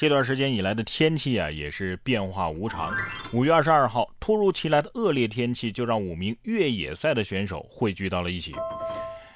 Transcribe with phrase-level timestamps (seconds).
[0.00, 2.90] 这段时间以来的天气啊，也是变化无常。
[3.34, 8.54] 五月二十二号，突如其来的恶劣天气就让五名越野赛的选手汇聚到了一起。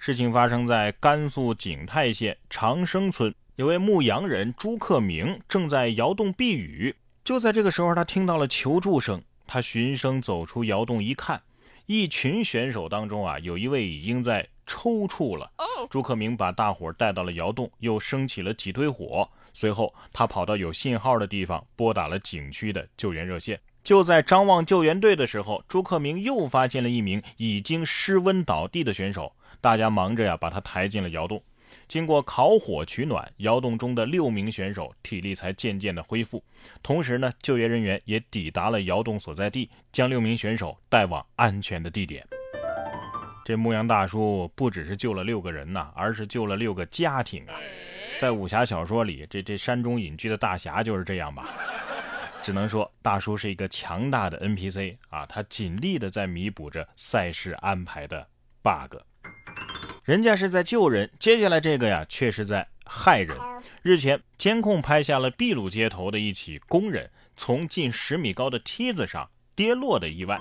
[0.00, 6.96] 事情发生在甘肃景泰县长生村，有位牧羊人朱克明正在窑洞避雨。
[7.22, 11.42] 就在这个时候，他听到了求助声，他循声走出窑洞一看，
[11.84, 15.50] 一群选手当中啊，有一位已经在抽搐了。
[15.90, 19.28] 朱克明把大伙带到了窑洞，又升起了几堆火。
[19.54, 23.58] 随后，他跑到有信号的地方，拨打了景区的救援热线。
[23.82, 29.32] 就在张望救援队的时候，朱克明又发现了一名已经失温倒地的选手。
[29.60, 31.42] 大家忙着呀，把他抬进了窑洞。
[31.86, 36.42] 经过烤火取暖，窑洞中的六名选手体力才渐渐的恢复。
[36.82, 42.26] 同时呢，救援人员也抵达了窑洞所在地，将六名选手带往安全的地点。
[43.44, 47.54] 这牧羊大叔不只是救了六个人呐，而是救了六个家庭啊！
[48.18, 51.48] 在武侠小说里，这这山中隐居的大侠就是这样吧？
[52.42, 58.26] 只能说大叔是一个强大的 NPC 啊，他尽力的在弥补着赛事安排的
[58.62, 58.98] bug。
[60.04, 63.36] 人家是在救人，接下来这个呀，却是在害人。
[63.82, 70.38] 日前，监控拍下了秘鲁街头的一起工人从近十米高的梯子上跌落的意外。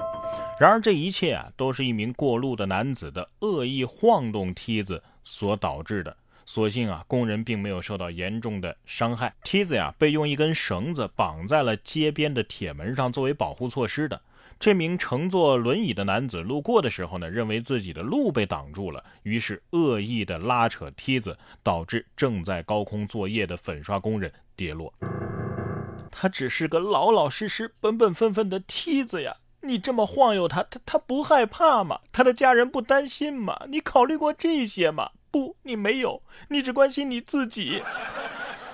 [0.59, 6.15] 然而，这一切啊，都是一名过路的男子的恶意晃动梯子所导致的。
[6.45, 9.33] 所幸啊，工人并没有受到严重的伤害。
[9.43, 14.21] 梯子呀，被用一根绳子绑在了街边的铁门上，作为保护措施的。
[14.59, 24.93] 这名乘坐轮椅的男子路过的时候呢，认为自己的路被挡住了，于是恶意的拉扯梯子，导致正在高空作业的粉刷工人跌落。
[26.11, 29.35] 他只是个老老实实、本本分分的梯子呀。
[29.61, 31.99] 你这么晃悠他，他他不害怕吗？
[32.11, 33.65] 他的家人不担心吗？
[33.67, 35.09] 你考虑过这些吗？
[35.33, 37.81] 不，你没有，你只关心你自己。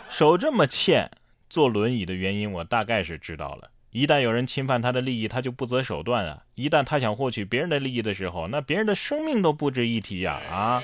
[0.10, 1.10] 手这么欠，
[1.50, 3.70] 坐轮椅的原因我大概是知道了。
[3.92, 6.44] 一旦有人侵犯他的利益，他就不择手段啊！
[6.56, 10.34] 一旦他想获取别人的利益的时候，那别人的生命都不值一提呀！
[10.52, 10.84] 啊，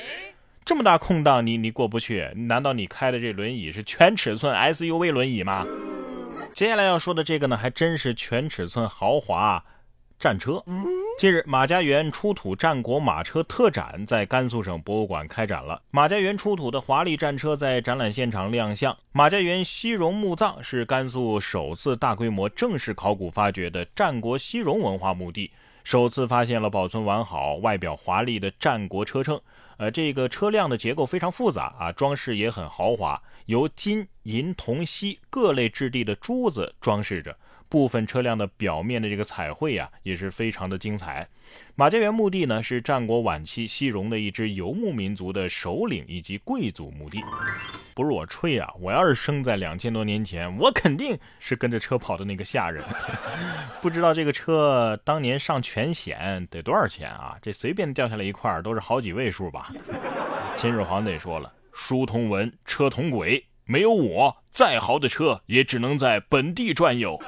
[0.63, 2.31] 这么大空档，你你过不去？
[2.33, 5.67] 难道你开的这轮椅是全尺寸 SUV 轮椅吗？
[6.53, 9.61] 接下来要说的这个呢，还真是全尺寸豪华。
[10.17, 10.63] 战车。
[11.17, 15.81] 近日，马家园出土战国马车特展在甘肃省博物馆开展了。
[15.89, 18.95] 马家园出土的华丽战车在展览现场亮相。
[19.13, 25.51] 马家园西戎墓葬是甘肃首次大规模正式考古发掘的战国西戎文化墓地，
[25.85, 29.39] 首次发现了保存完好、外表华丽的战国车乘。
[29.77, 37.37] 呃，这个车辆的结构非常复杂啊，装饰也很豪华，由金银铜锡各类质地的珠子装饰着。
[37.69, 41.27] 部分车辆的表面的这个彩绘呀，也是非常的精彩。
[41.75, 47.23] 马家园墓地呢，是战国晚期西戎的一支游牧民族的首领以及贵族墓地。
[47.93, 52.83] 不是我吹啊，我要是生在两千多年前，我肯定是跟着车跑的那个下人。
[53.81, 57.37] 不知道这个车当年上全险得多少钱啊？
[57.41, 59.71] 这随便掉下来一块都是好几位数吧？
[60.57, 67.19] 秦始皇得说了：“书同文，车同轨。”没有我，再豪的车也只能在本地转悠。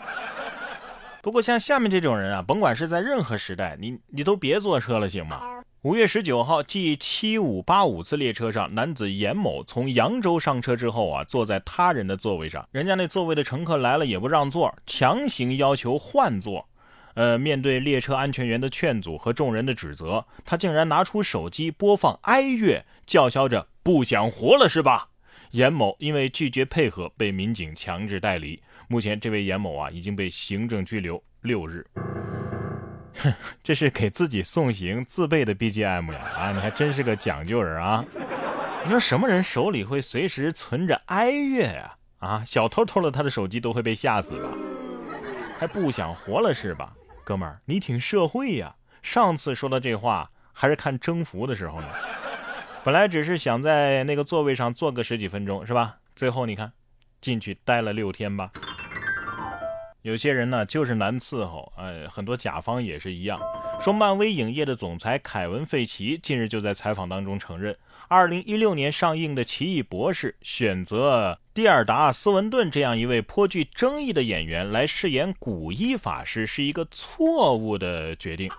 [1.22, 5.42] 不过像下面这种人啊，甭管是在任何时代，你你都别坐车了，行吗？
[5.82, 16.68] 五月十九号，G 七五八五次列车上，男子严某从扬州上车之后啊，坐在他人的座位上，人家那座位的乘客来了也不让座，强行要求换座。
[17.14, 25.10] 呃，面对列车安全员的劝阻和众人的指责，他竟然拿出手机播放哀乐，叫嚣着“不想活了是吧？”
[25.52, 28.62] 严某因为拒绝配合，被民警强制带离。
[28.88, 31.86] 目前，这位严某啊已经被行政拘留六日。
[33.16, 36.20] 哼，这是给自己送行自备的 BGM 呀！
[36.38, 38.06] 啊，你还真是个讲究人啊！
[38.84, 41.96] 你说什么人手里会随时存着哀乐呀？
[42.20, 44.50] 啊，小偷偷了他的手机都会被吓死吧？
[45.58, 46.94] 还不想活了是吧，
[47.24, 47.60] 哥们儿？
[47.66, 48.76] 你挺社会呀！
[49.02, 51.88] 上次说的这话还是看征服的时候呢。
[52.88, 55.98] 本来只是想在那个座位上坐个十几分钟，是吧？
[56.16, 56.72] 最后你看，
[57.20, 58.50] 进去待了六天吧。
[60.04, 63.38] 有些人呢就是难伺候，呃，很多甲方也是一样。
[63.80, 67.78] 说漫威影业的总裁凯文·费奇近日就在采访当中承认。
[68.10, 78.52] 二零一六年上映的《奇异博士》选择蒂尔达·斯文顿这样一位颇具争议的演员来饰演古一法师是一个错误的决定。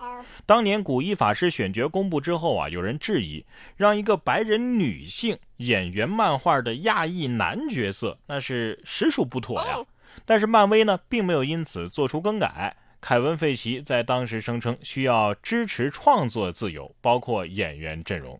[0.45, 3.45] 当年古一法师选角公布之后啊，有人质疑
[3.75, 9.77] 让一个白人女性演员漫画的亚裔男角色，那是实属不妥呀。
[10.25, 12.75] 但是漫威呢，并没有因此做出更改。
[13.01, 18.39] 凯文·费奇在当时声称需要支持创作自由，包括演员阵容。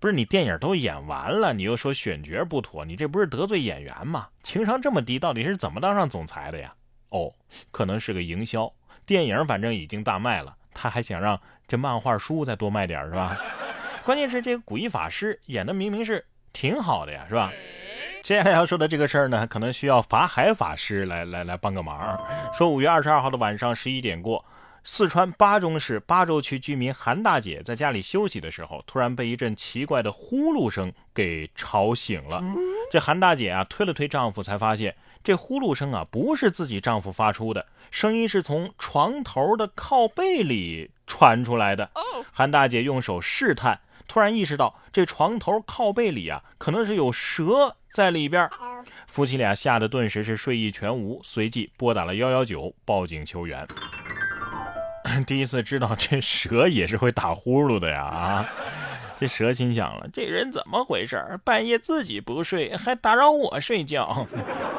[0.00, 4.28] 不是你电影都演完了，你又说选角不妥，你这不是得罪演员吗？
[4.42, 6.72] 情商这么低，到底是怎么当上总裁的呀？
[7.10, 7.32] 哦，
[7.70, 8.72] 可能是个营销，
[9.06, 13.36] 电影反正已经大卖了，他还想让这漫画书再多卖点是吧？
[14.04, 17.52] 关键是这个古一法师演的明明是挺好的呀，是吧？
[18.22, 22.18] 接下来要说的这个事儿呢，可能需要法海法师来来来帮个忙。
[22.52, 24.44] 说五月二十二号的晚上十一点过，
[24.84, 32.42] 四川巴中市巴州区居民韩大姐在家里休息的时候，突然被一阵奇怪的呼噜声给吵醒了。
[32.90, 34.94] 这韩大姐啊，推了推丈夫，才发现
[35.24, 41.90] 这呼噜声啊不是自己丈夫发出的，声音是从床头的靠背里传出来的。
[42.32, 47.76] 韩大姐用手试探，突然意识到这床头靠背里啊，可能是有蛇。
[47.90, 48.48] 在里边，
[49.08, 53.66] 夫妻俩吓得顿时是睡意全无，随即拨打了幺幺九报警求援。
[55.26, 58.02] 第一次知道这蛇也是会打呼噜的呀！
[58.02, 58.46] 啊，
[59.18, 61.40] 这蛇心想了，这人怎么回事？
[61.42, 64.28] 半夜自己不睡，还打扰我睡觉。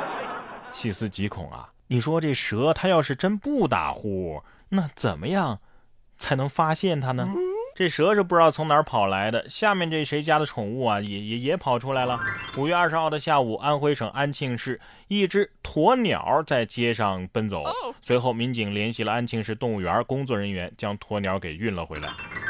[0.72, 1.74] 细思极恐啊！
[1.88, 5.60] 你说这蛇它要是真不打呼，那怎么样
[6.18, 7.28] 才能发现它呢？
[7.80, 12.20] 这蛇是不知道从哪儿跑来的，下面这谁家的宠物啊，也也也跑出来了。
[12.58, 14.78] 五月二十号的下午，安徽省安庆市
[15.08, 17.64] 一只鸵鸟在街上奔走，
[18.02, 22.10] 随后民警联系了安庆市动物园工作人员，将鸵鸟给运了回来。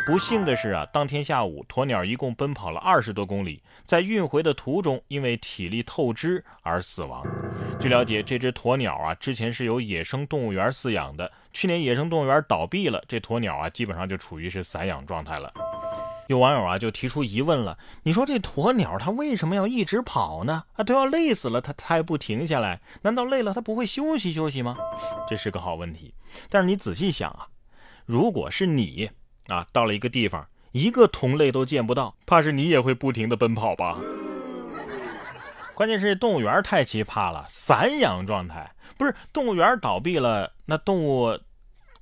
[0.10, 7.24] 不幸的是啊，当天下午鸵鸟一共奔跑了二十多公里，在运回的途中因为体力透支而死亡。
[7.80, 11.32] 据了解，这只鸵鸟啊，之前是由野生动物园饲养的。
[11.54, 15.54] 去年野生动物园倒闭了，这鸵鸟啊，基本上就处于是散养状态了。
[16.26, 20.64] 有网友啊就提出疑问了：你说这鸵鸟它为什么要一直跑呢？
[20.74, 22.82] 啊，都要累死了，它它还不停下来？
[23.04, 24.76] 难道累了它不会休息休息吗？
[25.28, 26.16] 这是个好问题。
[26.50, 27.46] 但是你仔细想啊，
[28.08, 29.12] 如果是你
[29.50, 33.98] 啊，到了一个地方，一个同类都见不到，怕是你也会不停的奔跑吧？
[35.74, 41.40] 关键是动物园太奇葩了，散养状态不是动物园倒闭了，那动物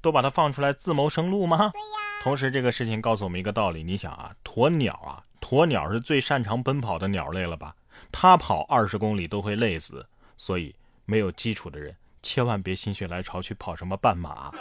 [0.02, 1.58] 都把它放出来自谋生路吗？
[1.58, 1.98] 对呀。
[2.24, 7.76] 同时，这个事情告诉我们一个道理：你想啊，鸵鸟啊，鸵鸟是最擅长奔跑的鸟类了吧？
[8.12, 10.06] 它跑二十公里都会累死，
[10.36, 14.52] 所以没有基础的人千万别心血来潮去跑什么半马。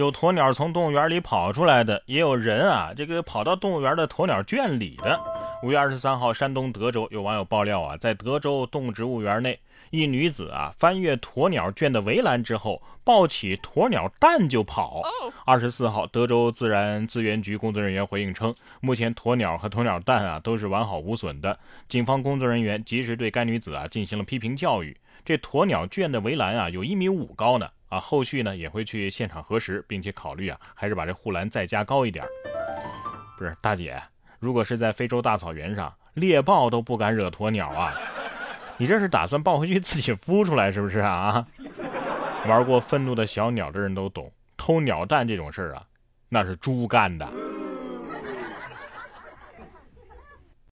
[0.00, 5.20] 有鸵鸟从动物园里跑出来的，也有人啊，这个跑到动物园的鸵鸟圈里的。
[5.62, 9.60] 五月二十三号，山东德州有网友爆料啊，在德州动植物园内，
[9.90, 15.02] 一女子啊翻越鸵鸟圈的围栏之后，抱起鸵鸟蛋就跑。
[15.44, 21.58] 二十四号，德州自然资源局工作人员回应称，目前鸵鸟和鸵鸟蛋啊都是完好无损的。
[21.90, 24.96] 警方工作人员及时对该女子啊进行了批评教育。
[25.26, 32.24] 这鸵鸟圈的围栏啊有一米五高呢啊，后续呢也会去现场核实，并且考虑啊还是把这护栏再加高一点。
[33.36, 34.02] 不是大姐。
[34.38, 37.92] 如果是在非洲大草原上，猎豹都不敢惹鸵鸟啊！
[38.78, 41.46] 你这是打算抱回去自己孵出来是不是啊？
[42.46, 45.82] 玩过愤怒的小鸟的人都懂，偷鸟蛋这种事儿啊，
[46.30, 47.28] 那是猪干的。